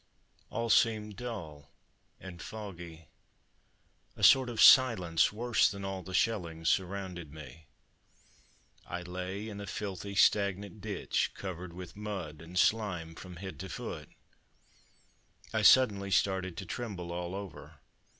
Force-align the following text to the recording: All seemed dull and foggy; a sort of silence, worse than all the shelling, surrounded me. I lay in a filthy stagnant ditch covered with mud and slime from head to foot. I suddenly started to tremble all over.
All 0.49 0.71
seemed 0.71 1.15
dull 1.17 1.69
and 2.19 2.41
foggy; 2.41 3.05
a 4.15 4.23
sort 4.23 4.49
of 4.49 4.59
silence, 4.59 5.31
worse 5.31 5.69
than 5.69 5.85
all 5.85 6.01
the 6.01 6.11
shelling, 6.15 6.65
surrounded 6.65 7.31
me. 7.31 7.67
I 8.87 9.03
lay 9.03 9.47
in 9.47 9.61
a 9.61 9.67
filthy 9.67 10.15
stagnant 10.15 10.81
ditch 10.81 11.33
covered 11.35 11.73
with 11.73 11.95
mud 11.95 12.41
and 12.41 12.57
slime 12.57 13.13
from 13.13 13.35
head 13.35 13.59
to 13.59 13.69
foot. 13.69 14.09
I 15.53 15.61
suddenly 15.61 16.09
started 16.09 16.57
to 16.57 16.65
tremble 16.65 17.11
all 17.11 17.35
over. 17.35 17.75